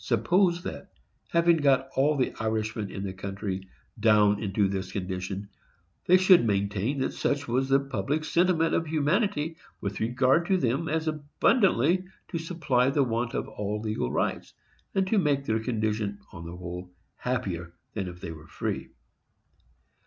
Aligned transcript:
Suppose 0.03 0.63
that, 0.63 0.89
having 1.27 1.57
got 1.57 1.89
all 1.95 2.17
the 2.17 2.33
Irishmen 2.39 2.89
in 2.89 3.03
the 3.03 3.13
country 3.13 3.67
down 3.99 4.41
into 4.41 4.67
this 4.67 4.91
condition, 4.91 5.47
they 6.07 6.17
should 6.17 6.43
maintain 6.43 6.97
that 7.01 7.13
such 7.13 7.47
was 7.47 7.69
the 7.69 7.79
public 7.79 8.23
sentiment 8.25 8.73
of 8.73 8.87
humanity 8.87 9.57
with 9.79 9.99
regard 9.99 10.47
to 10.47 10.57
them 10.57 10.89
as 10.89 11.07
abundantly 11.07 12.05
to 12.29 12.39
supply 12.39 12.89
the 12.89 13.03
want 13.03 13.35
of 13.35 13.47
all 13.47 13.79
legal 13.79 14.11
rights, 14.11 14.55
and 14.95 15.05
to 15.05 15.19
make 15.19 15.45
their 15.45 15.59
condition, 15.59 16.17
on 16.31 16.45
the 16.45 16.57
whole, 16.57 16.89
happier 17.17 17.71
than 17.93 18.07
if 18.07 18.21
they 18.21 18.31
were 18.31 18.47
free. 18.47 18.89